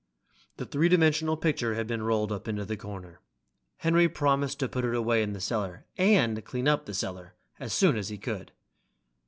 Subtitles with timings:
[0.57, 3.19] The three dimensional picture had been rolled up into the corner.
[3.77, 7.71] Henry promised to put it away in the cellar and clean up the cellar as
[7.71, 8.51] soon as he could.